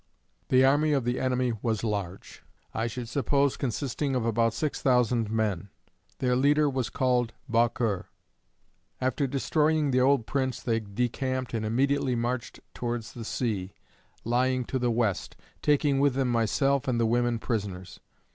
The 0.49 0.65
army 0.65 0.93
of 0.93 1.03
the 1.03 1.19
enemy 1.19 1.53
was 1.61 1.83
large, 1.83 2.41
I 2.73 2.87
should 2.87 3.07
suppose 3.07 3.55
consisting 3.55 4.15
of 4.15 4.25
about 4.25 4.55
six 4.55 4.81
thousand 4.81 5.29
men. 5.29 5.69
Their 6.17 6.35
leader 6.35 6.67
was 6.67 6.89
called 6.89 7.33
Baukurre. 7.47 8.05
After 8.99 9.27
destroying 9.27 9.91
the 9.91 10.01
old 10.01 10.25
prince, 10.25 10.59
they 10.59 10.79
decamped 10.79 11.53
and 11.53 11.63
immediately 11.63 12.15
marched 12.15 12.61
towards 12.73 13.13
the 13.13 13.23
sea, 13.23 13.73
lying 14.25 14.65
to 14.65 14.79
the 14.79 14.89
west, 14.89 15.35
taking 15.61 15.99
with 15.99 16.15
them 16.15 16.29
myself 16.29 16.87
and 16.87 16.99
the 16.99 17.05
women 17.05 17.37
prisoners. 17.37 17.99